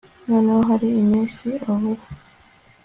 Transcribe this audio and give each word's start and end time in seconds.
noneho 0.27 0.61
hari 0.69 0.87
iminsi 1.03 1.47
abura 1.71 2.03